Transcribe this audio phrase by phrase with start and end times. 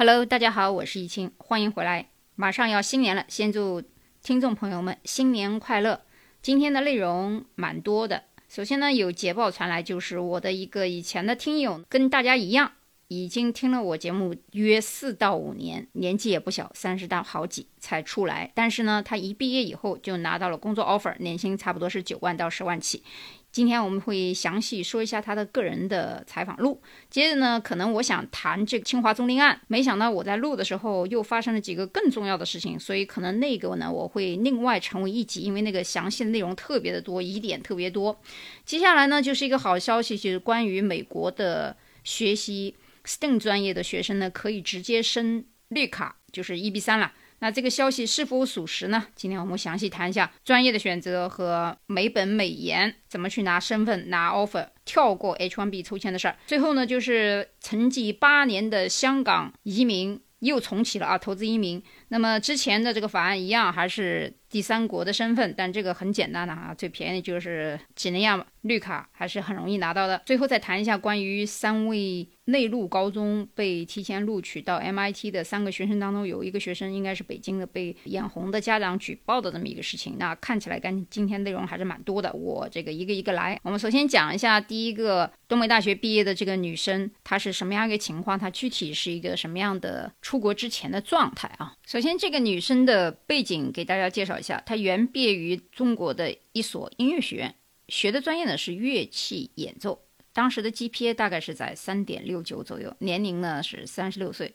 [0.00, 2.08] Hello，大家好，我是易清，欢迎回来。
[2.36, 3.82] 马上要新年了，先祝
[4.22, 6.02] 听众朋友们新年快乐。
[6.40, 12.74] 今天的内容蛮多的，首先呢，有捷报传来，就是我的一个以前的听友，跟大家一样，
[13.08, 18.52] 已经听了我节目约四到五年，年纪也不小，三十到好几才出来。
[18.54, 23.02] 但是呢，他一毕业以后就拿到了工作 offer，年薪差不多是九万到十万起。
[23.50, 26.80] 今天我们会详细说一下他的个人的采访录。
[27.10, 38.20] 接着呢，可能我想谈这个清华宗令案，没想到我在录的时候又发生了几个更重要的事情，所以可能那个呢我会另外成为一集，因为那个详细的内容特别的多，疑点特别多。
[38.64, 47.12] 接下来呢就是一个好消息，就是关于美国的学习 STEM 专业的学生呢可以直接升绿卡，就是 EB 三了。
[47.40, 49.06] 那这个消息是否属实呢？
[49.14, 56.36] 今天我们详细谈一下专业的选择和美本美研怎么去拿身份、拿 offer、跳过 H1B 抽签的事儿。
[56.46, 61.82] 最后呢，就是沉寂八年的香港移民又重启了啊，投资移民。
[62.08, 70.22] 那么之前的这个法案一样，还是第三国的身份，但这个很简单的哈，最便宜的就是几内亚绿卡，还是很容易拿到的。
[70.24, 72.28] 最后再谈一下关于三位。
[72.48, 80.16] 内陆高中被提前录取到 MIT 的三个学生当中，有一个学生应该是北京的，被眼红的家长举报的这么一个事情。
[80.18, 83.60] 那看起来跟今天内容还是蛮多的，我这个一个一个来。
[83.62, 88.38] 我们首先讲一下第一个东北大学毕业的这个女生，她是什么样一个情况？
[88.38, 91.74] 她具体是一个什么样的出国之前的状态啊？
[91.88, 97.54] 首先，这个女生的背景给大家介绍一下，她原毕业于中国的一所音乐学院，
[97.88, 99.98] 学的专业呢是乐器演奏。
[100.34, 104.52] 当时的 GPA 大概是在三点六九左右，年龄呢是三十六岁，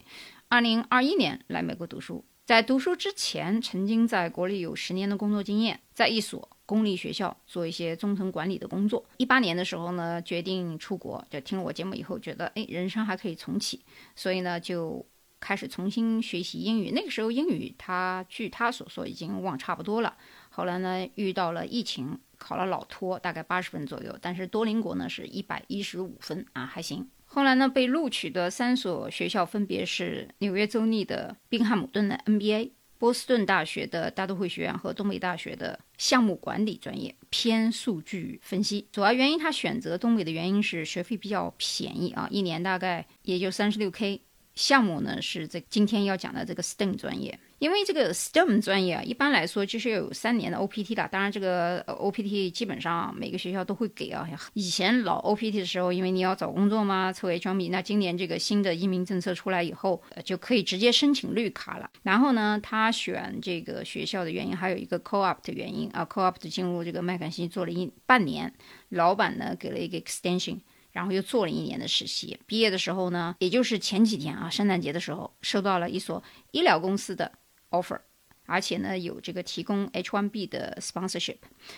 [0.48, 2.24] 二零二一年来美国读书。
[2.46, 9.04] 在读书之前，曾经在国内有十年的工作经验，在一所公立学校做一些中层管理的工作。
[9.18, 13.82] 一八年的时候呢，决定出国，就听了我节目以后，觉得哎，人生还可以重启，
[14.16, 15.04] 所以呢就
[15.44, 16.92] 开始重新学习英语。
[16.92, 20.16] 那个时候英语他据他所说已经忘差不多了。
[20.50, 22.18] 后来呢遇到了疫情。
[22.46, 27.08] 考了老托，大概八十分左右，但是多邻国呢是一百一十五分啊，还行。
[27.26, 38.90] 后来呢被录取的三所学校分别是纽约州立的宾汉姆顿的 NBA、波士顿大学的大都会学院和东北大学的项目管理专业，偏数据分析。
[38.92, 44.20] 主要原因他选择东北的原因是学费比较便宜啊，一年大概也就三十六 K。
[44.56, 47.40] 项目呢是这今天要讲的这个 STEM 专业。
[47.60, 51.08] 因为这个 STEM 专业啊，一般来说就是要有三年的 OPT 的。
[51.10, 54.28] 当然，这个 OPT 基本上每个学校都会给啊。
[54.54, 57.70] 以前老 OPT 的时候，因为你要找工作嘛，凑 H1B。
[57.70, 61.90] 那今年这个新的移民政策出来以后，就可以直接申请绿卡了。
[62.02, 66.04] 然后呢，他选这个学校的原因还有一个 Co-op 的原因啊。
[66.04, 68.54] Co-op 进入这个麦肯锡做了一半年，
[68.90, 70.60] 老板呢给了一个 extension，
[70.94, 72.40] 然后又做了一年的实习。
[72.48, 77.34] 毕业的时候呢，也就是前几天啊，圣诞节的时候，收到了一所医疗公司的。
[77.74, 78.00] offer，
[78.46, 81.38] 而且呢有这个提供 H1B 的 sponsorship。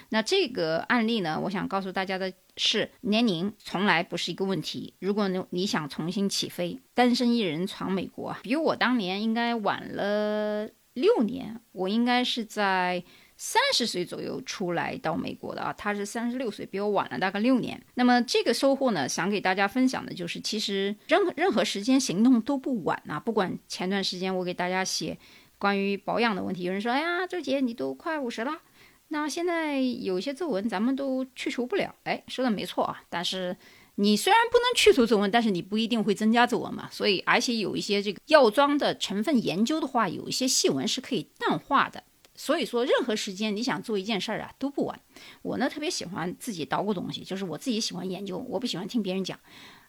[0.09, 4.93] 那这个案例呢，我想告诉大家的是，年龄从来不是一个问题。
[4.99, 11.61] 如果你你想重新起飞，单身一人闯美国，比我当年应该晚了六年。
[11.71, 13.01] 我应该是在
[13.37, 17.81] 三十岁左右出来到美国的啊，他是三十六岁，比我晚了大概六年。
[17.95, 23.19] 那么这个收获呢，想给大家分享的就是，其实任何任何时间行动都不晚啊。
[23.19, 25.17] 不管前段时间我给大家写。
[25.57, 28.59] 关于保养的问题，有人说：“哎呀，周姐，你都快五十了，
[29.07, 33.01] 那现在有些皱纹咱们都去除不了。”哎，说的没错啊。
[33.09, 33.55] 但是
[33.95, 36.89] 你虽然不能去除皱纹，但是你不一定会增加皱纹嘛。
[36.91, 42.03] 所以，而且有一些这个药妆的成分研究的话，有一些细纹是可以淡化的。
[42.35, 44.99] 所以说，任何时间你想做一件事儿啊，都不晚。
[45.41, 49.39] 我呢特别喜欢自己捣鼓东西，就是我自己喜欢研究，我不喜欢听别人讲。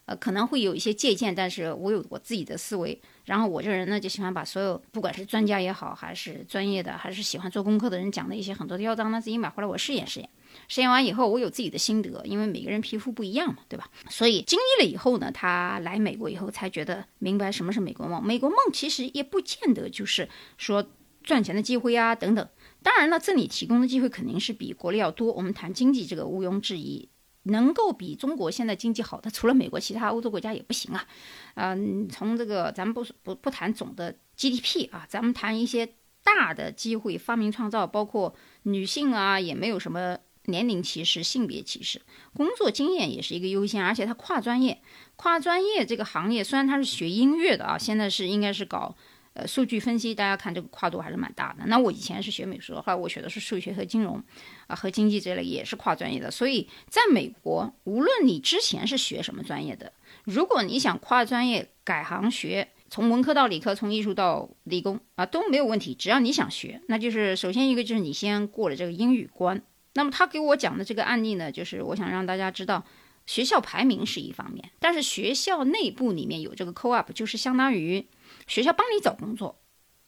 [0.05, 2.97] 呃，可能会有一些借鉴，但是我有我自己的思维。
[3.25, 10.29] 然后我这人呢，就喜欢把所有，不管是专家也好，还是专业的，还是喜欢做功课的人讲的一些很多的药妆呢，自己买回来我试验试验。
[10.69, 13.89] 试验完以后，我有自己的心得，因为每个人皮肤不一样嘛，对吧？
[14.09, 18.23] 所以经历了以后呢，他来美国以后才觉得明白什么是美国梦。
[18.23, 20.87] 美国梦其实也不见得就是说
[21.27, 22.49] 赚钱的机会啊等等。
[22.81, 25.31] 当然了，这里提供的机会肯定是比国内要多。
[25.31, 27.09] 我们谈经济这个毋庸置疑。
[27.49, 31.07] 能够比中国现在经济好的，除了美国，其他欧洲国家也不行啊。
[31.55, 35.87] 嗯，从这个咱们不不不谈总的 GDP 啊，咱们谈一些
[36.25, 42.01] 大的机会，发明创造，包括女性啊，也没有什么年龄歧视、性别歧视，
[42.33, 44.81] 工作经验也是一个优先，而且它跨专业，
[45.15, 48.93] 跨专业这个行业虽然他是学音乐的啊，现在是应该是搞。
[49.37, 51.63] 呃，数据分析，大家看这个跨度还是蛮大的。
[51.67, 54.23] 那我以前是学美术的，后来我学的是数学和金融，
[54.65, 56.31] 啊，和经济这类也是跨专业的。
[56.31, 59.93] 所以在美国，无论你之前是学什么专业的，
[60.23, 69.61] 如果你想跨专业改行学从文科到理科，从艺术到理工啊都没有问题，只要你想学，那就是首先一个就是你先过了这个英语关。
[69.93, 72.83] 那么他给我讲的这个案例呢，就是我想让大家知道，
[73.27, 78.03] 学校排名是一方面，但是学校内部里面有这个 co-op，就是相当于
[78.47, 79.59] 学校帮你找工作，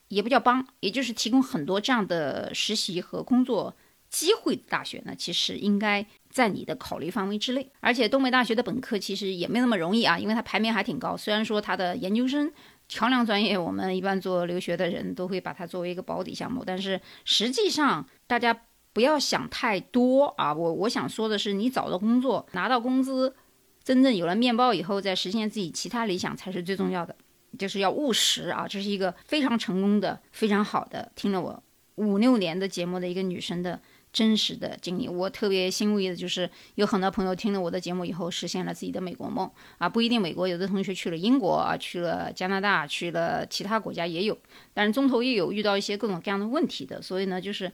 [0.07, 3.75] 也不叫帮，也就是提供很多这样的实习和工作
[4.09, 6.05] 机会大学呢，其实应该。
[6.31, 11.17] 在你的考虑范围之内，而且东北大学的本科其实也没那么容易啊，因为它排名还挺高。
[11.17, 12.53] 虽然说它的研究生
[12.87, 18.61] 桥梁专业，我们一般做留学的人都会把它作为一个保底项目，但是实际上大家
[18.93, 20.53] 不要想太多啊。
[20.53, 23.35] 我我想说的是，你找到工作，拿到工资，
[23.83, 27.15] 真正有了面包以后，再实现自己其他理想才是最重要的，
[27.59, 28.67] 就是要务实啊。
[28.67, 31.63] 这是一个非常成功的、非常好的，听了我
[31.95, 33.79] 五六年的节目的一个女生的。
[34.11, 39.47] 真实的经历，我特别欣慰的就是有很多朋友听了我的节目以后，实现了自己的美国梦
[39.77, 39.87] 啊！
[39.87, 44.35] 不一定美国，有的同学去了英国啊，去了加拿大，去了其他国家也有，
[44.73, 46.99] 但是中途也有遇到一些各种各样的问题的。
[46.99, 47.71] 所以呢，就是，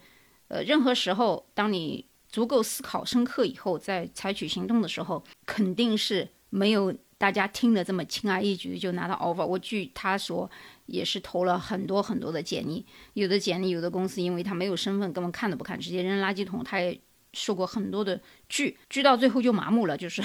[0.49, 9.45] 呃，任何时候，当你足够思考深刻以后，再采取行动的时候，肯定是没有大家听的这么轻而易举就拿到 offer。
[9.45, 10.49] 我据他说。
[10.87, 16.63] 也是投了很多很多的简历，有的简历，有的公司因为他没有身份，根本看都不看，直接扔垃圾桶。
[16.63, 16.95] 他也
[17.33, 20.21] 受过很多的拒，拒到最后就麻木了，就是，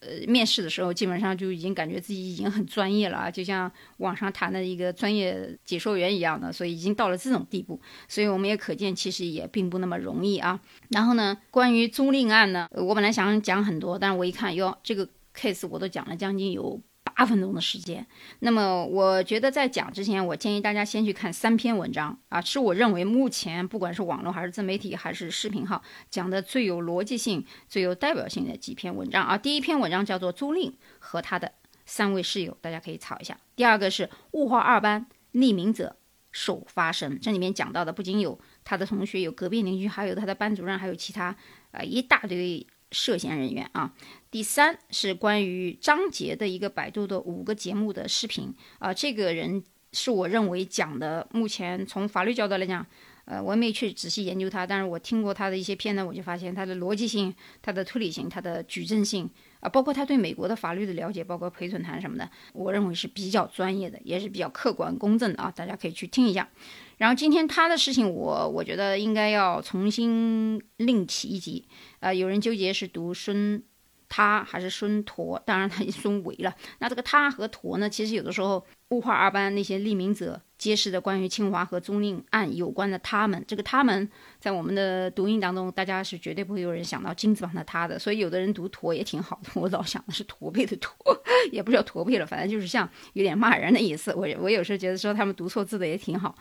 [0.00, 7.80] 呃，面试的时候基本上就已经感觉自己已经很专业了啊，就像网上谈的一个专业解说员一样的，所以已经到了这种地步。
[8.06, 10.60] 所以我们也可见，其实也并不那么容易啊。
[10.90, 16.82] 然后呢，关于租赁案呢，我本来想讲很多，但是我一看，哟，这个 case 我都讲了将近有。
[17.16, 18.06] 八分钟的时间，
[18.38, 29.36] 那么我觉得在讲之前，我建议大家先去看三篇文章啊，是我认为目前不管是网络还是自媒体还是视频号讲的最有逻辑性、最有代表性的几篇文章啊。
[29.36, 31.52] 第一篇文章叫做租赁和他的
[31.84, 33.38] 三位室友，大家可以查一下。
[33.54, 35.96] 第二个是物化二班匿名者
[36.32, 41.36] 首发声，这里面讲到的不仅有他的同学，有隔壁邻居，还有他的班主任，还有其他
[41.72, 42.66] 啊一大堆。
[42.92, 43.92] 涉嫌人员啊，
[44.30, 48.54] 第三是关于张杰的一个百度的五个节目的视频。
[48.78, 52.84] 啊，这个人是我认为讲的，目前从法律角度来讲，
[53.24, 59.28] 呃，我也没去仔细研究他，但是我听过他的一些片段，我就发现他的逻辑性、他的推理性、他的举证性
[59.60, 66.48] 啊，包括他对美国的法律的了解，包括陪审团什么的，我认为是比较专业的，也是比较客观公正的啊，大家可以去听一下。
[66.96, 71.66] 然后今天他的事情，我我觉得应该要重新另起一集。
[72.00, 73.62] 呃，有人纠结是读孙
[74.08, 76.54] 他还是孙陀，当然他也孙伟了。
[76.78, 84.06] 那这个他和陀呢，其实有的时候物化二班那些匿名者揭示的关于清华和租赁案有关的他们，这个他们
[84.38, 87.98] 在我们的读音当中，大家是绝对不会有人想到金字旁的他的。
[87.98, 90.94] 所以有的人读驼也挺好的，我老想的是驼背的驼，
[91.50, 94.12] 也不叫驼背了，反正就是像有点骂人的意思。
[94.14, 96.36] 我我有时候觉得说他们读错字的也挺好。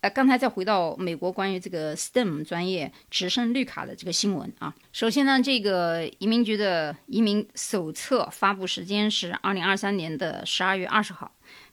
[0.00, 4.72] 呃，刚才再回到美国关于这个 STEM 专业直升绿卡的这个新闻啊。
[4.92, 11.28] 首先呢，这个移民局的移民手册发布时间是二零二三年的十二月二十号，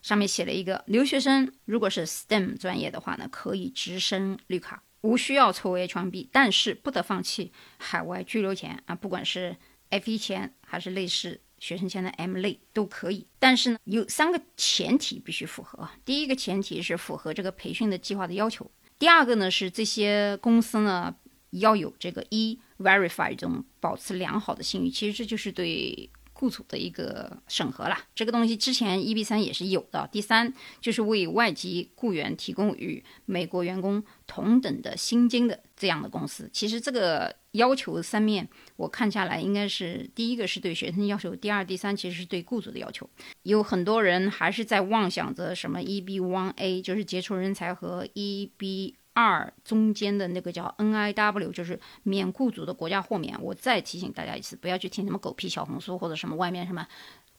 [0.05, 9.57] 上面写了一个留学生如果是 STEM 专业的话呢，可以直升绿卡，无需要抽 H1B，但是不得放弃海外居留权啊，不管是
[9.89, 11.41] F1 签还是类似。
[11.57, 15.89] 学生签的 M 类都可以，但是呢，有三个前提必须符合。
[16.03, 18.69] 第一个前提是符合这个培训的计划的要求。
[18.99, 21.15] 第二个呢是这些公司呢
[21.49, 24.91] 要有这个 E Verify 这种保持良好的信誉。
[24.91, 26.07] 其实这就是对。
[26.45, 30.07] 雇主的一个审核了，这个东西之前 EB 三也是有的。
[30.11, 43.09] 第三就是为外籍雇员提供与美国员工同等的薪金的这样的公司，其实这个要求三面我看下来，应该是第一个是对学生要求，第二、第三其实是对雇主的要求。
[43.41, 48.93] 有很多人还是在妄想着什么 EB one A，就是杰出人才和 EB。
[49.15, 53.41] 二中间的那个叫 N I W，就是免雇主的国家豁免。
[53.41, 56.85] 我再提醒大家一次，不要去听什么狗屁小红书或者什么外面什么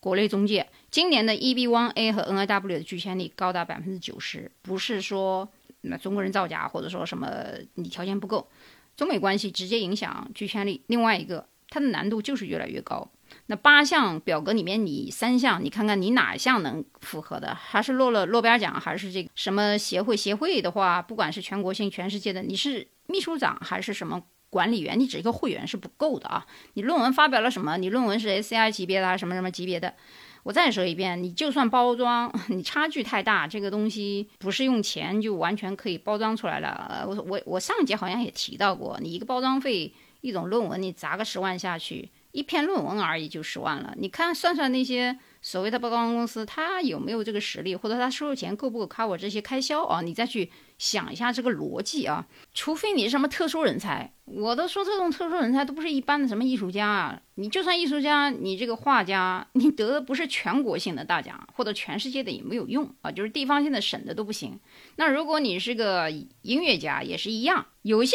[0.00, 0.66] 国内中介。
[0.90, 5.46] 今年的 E B One A 和 N I W 的拒签率高达百分之九十，不是说
[5.82, 7.30] 那中国人造假，或者说什么
[7.74, 8.48] 你条件不够，
[8.96, 10.80] 中美关系直接影响拒签率。
[10.86, 13.10] 另外一个，它的难度就是越来越高。
[13.48, 17.54] 那八项表格里面，你三项，你看看你哪项能符合的？
[17.54, 20.16] 还是落了诺贝尔奖，还是这个什么协会？
[20.16, 26.44] 协会的话，不管是全国性、全世界的，你是秘书长还是什么管理员，你只一个会员是不够的啊！
[26.74, 27.76] 你论文发表了什么？
[27.76, 29.94] 你论文是 SCI 级别的还是什么什么级别的？
[30.42, 37.04] 我再说一遍，你就算包装， 你差距太大，这个东西不是用钱就完全可以包装出来了。
[37.06, 42.10] 我我我上节好像也提到过，你一个包装费，一种论文你砸个十万下去。
[42.36, 50.02] 一篇论文而已就十万了，你看算算那些所谓的曝光公司，他有没有这个实力，或者他收入钱够不够 cover 这些开销啊？
[50.02, 52.26] 你再去想一下这个逻辑啊。
[52.52, 57.18] 除非你是什么特殊人才，我都说这种特殊人才都不是一般的什么艺术家啊。
[57.36, 64.60] 你就算艺术家，你这个画家，你得的不是全国性的大奖，或者全世界的也没有用啊，就是地方性的省的都不行。
[64.96, 68.14] 那如果你是个音乐家，也是一样，有一些。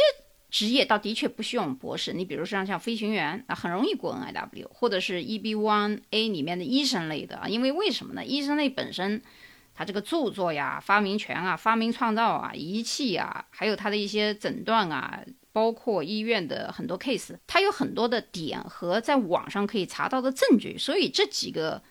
[0.51, 8.25] 职业倒的确不需要博士，你比如说像飞行员啊，很容易过 NIW，或者是 EB1A 里面的医生类的啊，因为为什么呢？
[8.25, 9.21] 医生类本身，
[9.73, 21.81] 他这个著作呀、发明权啊、发明创造啊、仪器啊，还有他的一些诊断啊，包括医院的很多 case，它有很多的点和在网上可以查到的证据，所以这几个。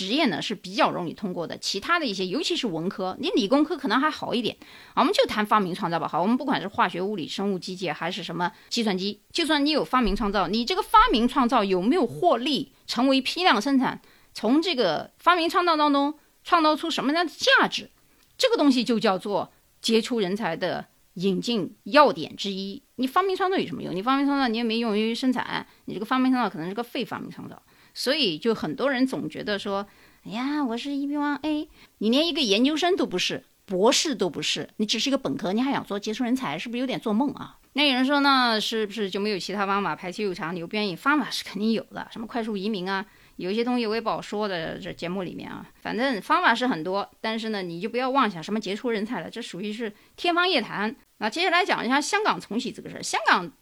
[0.00, 4.56] 职业呢是比较容易通过的，其他的一些，尤其是文科，你理工科可能还好一点。
[4.96, 6.08] 我们就谈发明创造吧。
[6.08, 14.00] 好，我们不管是化学、物理、生物、机械，还是什么计算机，就算你有发明创造，你这个发明创造有没有获利，成为批量生产，
[14.32, 16.14] 从这个发明创造当中
[16.44, 17.90] 创造出什么样的价值，
[18.38, 19.52] 这个东西就叫做
[19.82, 22.82] 杰出人才的引进要点之一。
[22.94, 23.94] 你发明创造有什么用？
[23.94, 27.62] 你发明创造你也没用于生产，你这个发明创造可能是个废发明创造。
[28.00, 29.86] 所以，就很多人总觉得说
[30.24, 40.96] ：“哎呀，我是 EB1A，你连一个研究生都不是，博士都不是，你只是一个本科，你还想做杰出人才，是不是有点做梦啊？”那有人说呢，是不是就没有其他方法排期又长、你又不愿意？
[40.96, 43.04] 方法是肯定有的，什么快速移民啊，
[43.36, 44.78] 有一些东西我也不好说的。
[44.78, 50.96] 这节目里面啊，反正方法是很多，但是呢，你就不要妄想什么杰出人才了，这属于是天方夜谭。
[51.18, 53.52] 那接下来讲一下香港重启这个事儿，香港。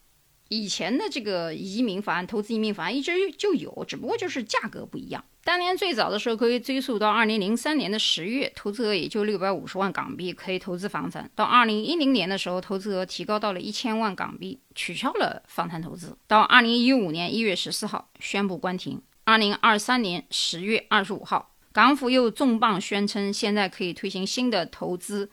[0.49, 5.23] 以前的这个移民法案、投资移民法案一直就有，只不过就是价格不一样。
[5.43, 11.29] 当年最早的时候可以追溯到二零零三年的十月，投资额也就六百五十万港币，可以投资房产。
[11.35, 16.17] 到二零一零年的时候，投资额提高到了一千万港币，取消了房产投资。
[16.27, 19.01] 到二零一五年一月十四号宣布关停。
[19.25, 25.29] 二零二三年十月二十五号，港府又重磅宣称，现在可以推行新的投资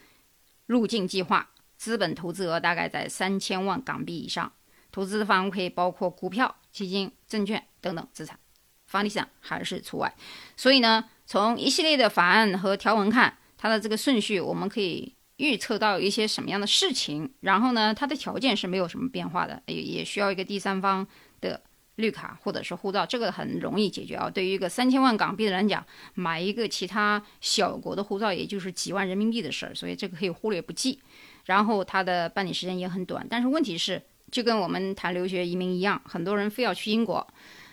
[0.66, 4.52] 入境计划，资本投资额大概在三千万港币以上。
[4.96, 8.38] 投资的范围可以包括股票、基金、证券等等资产，
[8.86, 10.10] 房地产还是除外。
[10.56, 17.30] 所以呢，从一系列的法案和条文看，它的这个顺序，我们可以预测到一些什么样的事情。
[17.40, 21.06] 然后呢，它的条件是没有什么变化的，也也需要一个第三方
[21.42, 21.60] 的
[21.96, 24.30] 绿卡或者是护照，这个很容易解决啊。
[24.30, 25.84] 对于一个三千万港币的人讲，
[26.14, 30.98] 买一个其他小国的护照，也就是几万人民币的事儿，所以这个可以忽略不计。
[31.44, 34.00] 然后它的办理时间也很短，但是问题是。
[34.30, 37.26] 就跟我们谈留学移民一样，很多人非要去英国，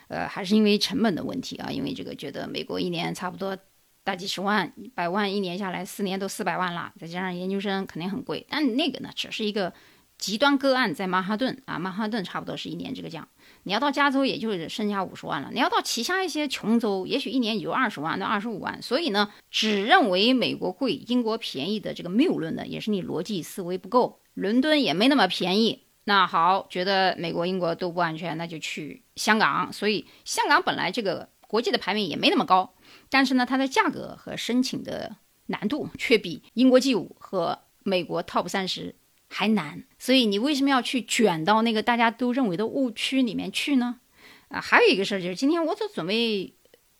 [0.08, 1.72] 呃，还是因为成本的问题啊。
[1.72, 3.58] 因为这个觉得美国一年差不多
[4.04, 8.46] 大几十万、百万，一年下来四年都四百万了，再加上研究生肯定很贵。
[8.50, 9.74] 但那个呢，只是一个
[10.18, 13.28] 极端个案，在曼哈顿啊，曼哈顿差不多是一年这个价。
[13.64, 15.50] 你要到加州，也就是剩下五十万了。
[15.54, 18.82] 你要到其他一些穷州，也许一年也就二十万到二十五万。
[18.82, 24.20] 所以呢，只认为美国贵、英国便宜的这个谬论呢，也是你逻辑思维不够。
[24.34, 25.83] 伦敦也没那么便宜。
[26.06, 29.72] 那好，觉得美国、英国都不安全，那就去香港。
[29.72, 32.74] 所以香港本来这个国际的排名也没那么高，
[33.10, 38.96] 但是呢，它的价格和申请的难度却比英国 G 五和美国 Top 三十
[39.30, 39.86] 还难。
[39.98, 44.02] 所以你为什么要去卷到那个大家都认为的误区里面去呢？
[44.50, 46.54] 啊，还有一个事儿就是，今天我都准备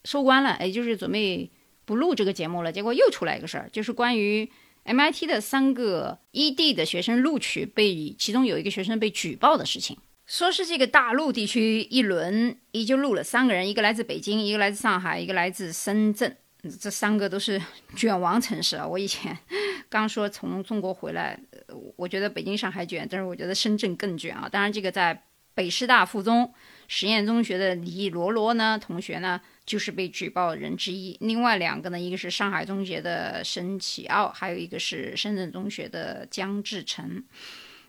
[0.04, 1.50] 收官了，也就是准备
[1.84, 4.50] 不录这个节目了，结果又出来一个事儿，就是关于。
[4.84, 16.36] MIT 的三个 ED 的学生录取被，其中有一个学生被举报的事情，说是这个大陆地区一轮也就录了三个人，一个来自北京，一个来自上海，一个来自深圳，
[16.80, 17.60] 这三个都是
[17.96, 18.86] 卷王城市啊。
[18.86, 19.36] 我以前
[19.88, 21.38] 刚说从中国回来，
[21.96, 24.48] 我觉得北京、上海卷，但是我觉得深圳更卷啊。
[24.50, 25.24] 当然，这个在
[25.54, 26.52] 北师大附中
[26.88, 29.40] 实验中学的李罗罗呢同学呢。
[29.66, 37.24] 就是被举报人之一，另外两个呢，一个是上海中学的申启奥，还有一个是深圳中学的江志成。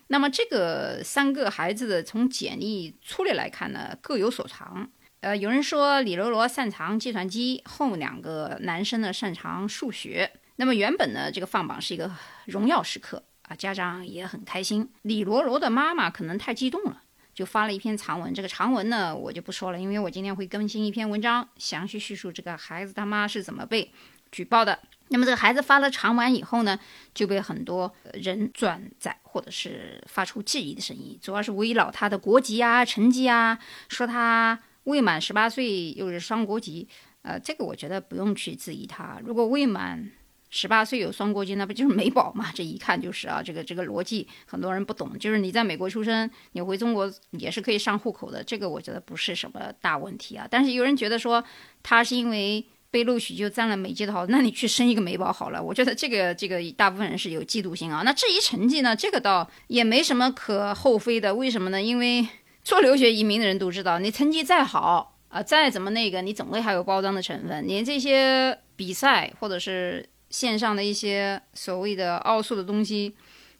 [0.06, 4.90] 那么这个三个孩子的从简历粗略来看呢，各有所长。
[5.20, 10.32] 呃，有人说李罗罗擅长计算机，后两个男生呢擅长数学。
[10.56, 12.10] 那么原本呢，这个放榜是一个
[12.46, 14.90] 荣耀时刻啊，家长也很开心。
[15.02, 17.02] 李罗罗的妈妈可能太激动了。
[17.36, 23.92] 就发了一篇长文，这个长文呢，我就不说了，因为我今天会更新一篇文章，详细叙述这个孩子他妈是怎么被
[24.32, 24.78] 举报的。
[25.08, 26.80] 那么这个孩子发了长文以后呢，
[27.12, 33.58] 就被很多人转载，或者是发出质疑的声音，主要是围绕他的国籍啊、成绩啊，
[33.90, 36.88] 说他未满十八岁又是双国籍，
[37.20, 40.10] 呃，这个我觉得不用去质疑他，如果未满。
[40.50, 42.50] 十八岁有双国籍，那不就是美宝嘛？
[42.54, 45.18] 这一看就是啊，这个这个逻辑很多人不懂。
[45.18, 50.46] 就是你在美国出生，你回中国也是可以上户口的，这个我觉得不是什么大问题啊。
[50.50, 51.44] 但是有人觉得说
[51.82, 52.64] 他是因为。
[52.88, 55.62] 被录取就占了美籍的好，那你去生一个美宝好了。
[55.62, 58.00] 我觉得这个这个大部分人是有嫉妒心啊。
[58.06, 61.34] 那至于成绩呢，这个倒也没什么可厚非的。
[61.34, 61.82] 为什么呢？
[61.82, 62.26] 因为
[62.64, 67.66] 做留学移民的人都知道，你成绩再好啊，再怎么那个，你总会还有包装的成分。
[67.66, 73.16] 连这些比赛或者是线上的一些所谓的奥数的东西。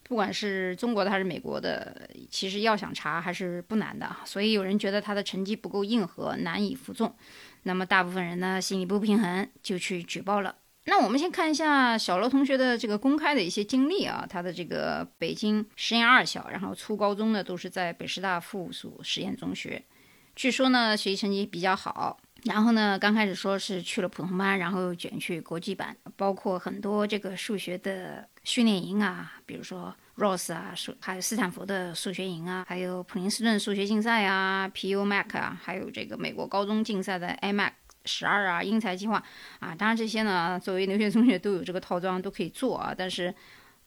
[0.09, 4.09] 不管是中国的还是美国的，其实要想查还是不难的。
[4.25, 7.13] 所以有人觉得他的成绩不够硬核，难以服众。
[7.65, 10.55] 那么大部分人呢，心里不平衡，就去举报了。
[10.85, 19.83] 那我们先看一下小罗同学的这个公开的一些经历啊，他的这个北京实验二小，然后初高中呢都是在北师大附属实验中学。
[20.37, 22.21] 据说呢，学习成绩比较好。
[22.47, 37.73] 然后呢，刚开始说是去了普通班，然后又卷去国际班，包括很多这个数学的训练营啊，比如说 Ross 啊，数还有斯坦福的数学营啊，还有普林斯顿数学竞赛啊，PU Mac 啊，还有这个美国高中竞赛的 iMac
[38.05, 39.21] 十二啊，英才计划
[39.59, 43.35] 啊，当然这些呢，作为留学中学都有这个套装都可以做啊，但是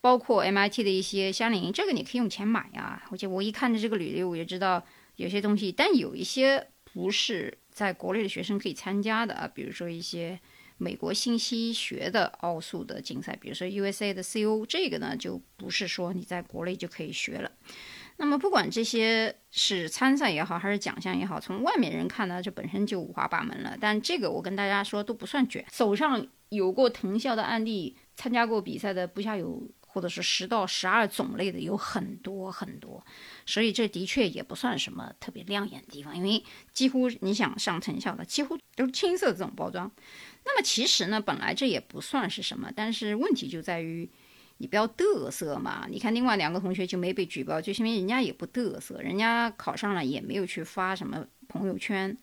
[0.02, 3.02] 包括 MIT 的一些夏令营，这个你可以用钱买啊。
[3.10, 4.84] 而且我一看着这个履历，我就知道
[5.16, 7.58] 有些东西，但有一些不是。
[7.80, 10.38] 在国内的学生可以参加的啊，比如说一些
[10.78, 17.50] 美国信息学的奥数的竞赛，比如说 USA 的 CO，这个呢就不是说你在国内就可以学了。
[18.18, 23.78] 那么不管这些是参赛也好，还是奖项也好，从外面人看呢，这本身就五花八门了。
[23.80, 29.66] 但这个我跟大家说都不算卷，手上有过藤校的案例，参加过比赛的不下有。
[30.00, 33.06] 或者是十到十二种类的有很多很多，
[33.46, 36.42] 所以这的确也不算什么特别亮眼的地方，因为
[36.72, 39.92] 几乎你想上藤校的几乎都是青色这种包装。
[40.46, 44.10] 那么其实呢，本来这也不算是什么，但是问题就在于
[44.60, 45.86] 你不要嘚瑟嘛。
[45.90, 52.18] 你看另外两个同学就没被举报，就是因为人家也不嘚瑟，人家考上了也没有去发什么朋友圈，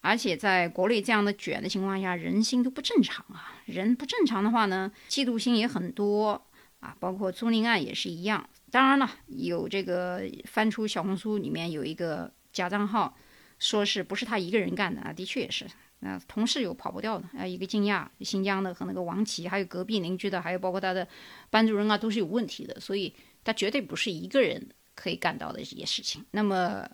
[0.00, 3.62] 而且在国内这样的卷的情况下，人心都不正常啊。
[3.66, 6.44] 人不正常的话呢，嫉妒心也很多。
[6.82, 8.48] 啊，包括租赁案也是一样。
[8.72, 13.16] 当然了，有这个翻出小红书里面有一个假账号，
[13.58, 15.12] 说是不是他一个人干的啊？
[15.12, 15.64] 的确也是，
[16.00, 17.46] 那同事有跑不掉的啊。
[17.46, 21.06] 一个惊讶，新疆的和那个王琦，还有隔壁邻居的，还有包括他的
[21.50, 22.80] 班主任啊，都是有问题的。
[22.80, 23.14] 所以
[23.44, 26.24] 他绝对不是一个人可以干到的这些事情。
[26.32, 26.88] 那么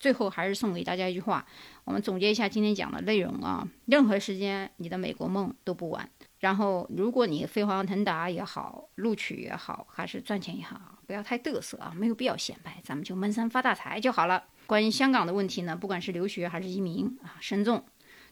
[0.00, 1.46] 最后还是送给大家一句话，
[1.84, 6.08] 我们总结一下今天讲的内容啊：任何时间，你的美国梦都不晚。
[6.38, 14.44] 然后，如果你飞黄腾达也好，录取也好，还是赚钱也好，不要太嘚瑟啊，没有必要显摆，咱们就闷声发大财就好了。
[14.66, 17.84] 关于香港的问题呢，不管是留学还是移民啊，慎重。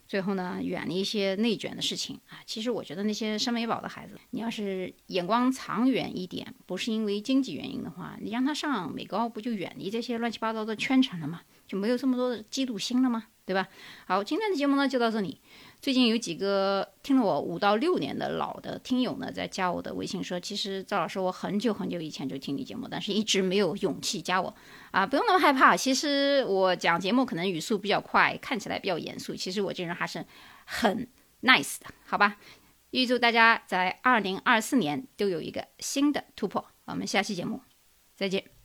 [0.07, 2.39] 最后呢，远离一些内卷的事情啊。
[2.45, 11.41] 其实我觉得那些升美宝的孩子，你要是眼光长远一点，不是因为经济原因的话，你让他上美高，不就远离这些乱七八糟的圈层了吗？
[11.67, 13.25] 就没有这么多的嫉妒心了吗？
[13.45, 13.67] 对吧？
[14.05, 15.41] 好，今天的节目呢就到这里。
[15.79, 24.53] 最近有几个听了我五到六年的老的听友呢，在加我的微信说，其实赵老师我很久很久以前就听你节目，但是一直没有勇气加我
[24.91, 25.77] 啊，不用那么害怕。
[25.77, 30.25] 其实我讲节目可能语速比较快，看起来比较严肃，其实我这人还是
[30.65, 31.07] 很
[31.43, 32.37] nice 的，好吧？
[32.91, 36.65] 预祝大家在二零二四年都有一个新的突破。
[36.85, 37.61] 我们下期节目
[38.15, 38.56] 再见。